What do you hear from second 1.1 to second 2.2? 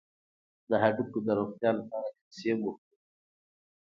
د روغتیا لپاره